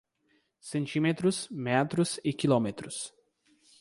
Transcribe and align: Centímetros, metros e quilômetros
Centímetros, 0.71 1.47
metros 1.51 2.19
e 2.23 2.33
quilômetros 2.33 3.13